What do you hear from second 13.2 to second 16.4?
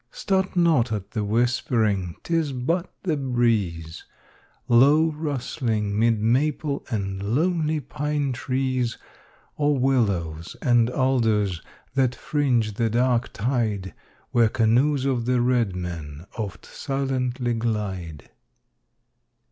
tide Where canoes of the red men